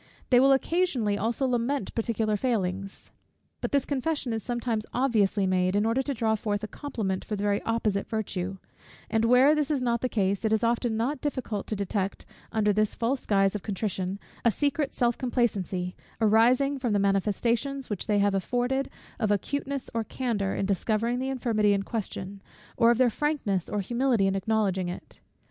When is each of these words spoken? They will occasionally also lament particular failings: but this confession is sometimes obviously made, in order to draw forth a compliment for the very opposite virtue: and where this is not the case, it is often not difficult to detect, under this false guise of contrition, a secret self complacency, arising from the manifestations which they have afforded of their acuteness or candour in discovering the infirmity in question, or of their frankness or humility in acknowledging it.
They 0.31 0.39
will 0.39 0.51
occasionally 0.51 1.15
also 1.15 1.45
lament 1.45 1.93
particular 1.93 2.35
failings: 2.35 3.11
but 3.61 3.71
this 3.71 3.85
confession 3.85 4.33
is 4.33 4.41
sometimes 4.41 4.87
obviously 4.95 5.45
made, 5.45 5.75
in 5.75 5.85
order 5.85 6.01
to 6.01 6.13
draw 6.15 6.33
forth 6.33 6.63
a 6.63 6.67
compliment 6.67 7.23
for 7.23 7.35
the 7.35 7.43
very 7.43 7.61
opposite 7.65 8.07
virtue: 8.07 8.57
and 9.11 9.25
where 9.25 9.53
this 9.53 9.69
is 9.69 9.79
not 9.79 10.01
the 10.01 10.09
case, 10.09 10.43
it 10.43 10.51
is 10.51 10.63
often 10.63 10.97
not 10.97 11.21
difficult 11.21 11.67
to 11.67 11.75
detect, 11.75 12.25
under 12.51 12.73
this 12.73 12.95
false 12.95 13.27
guise 13.27 13.53
of 13.53 13.61
contrition, 13.61 14.17
a 14.43 14.49
secret 14.49 14.91
self 14.91 15.19
complacency, 15.19 15.95
arising 16.19 16.79
from 16.79 16.93
the 16.93 16.97
manifestations 16.97 17.87
which 17.91 18.07
they 18.07 18.17
have 18.17 18.33
afforded 18.33 18.89
of 19.19 19.29
their 19.29 19.35
acuteness 19.35 19.87
or 19.93 20.03
candour 20.03 20.55
in 20.55 20.65
discovering 20.65 21.19
the 21.19 21.29
infirmity 21.29 21.73
in 21.73 21.83
question, 21.83 22.41
or 22.75 22.89
of 22.89 22.97
their 22.97 23.11
frankness 23.11 23.69
or 23.69 23.81
humility 23.81 24.25
in 24.25 24.33
acknowledging 24.35 24.89
it. 24.89 25.19